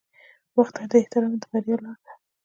[0.57, 2.13] •وخت ته احترام د بریا لاره ده.